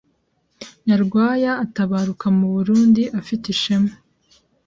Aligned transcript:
Nyarwaya 0.87 1.51
atabaruka 1.65 2.25
mu 2.37 2.47
Burundi 2.53 3.03
afite 3.19 3.45
ishema 3.53 3.93